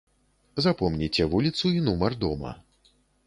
Запомніце 0.65 1.27
вуліцу 1.35 1.73
і 1.81 1.85
нумар 1.91 2.17
дома. 2.27 2.57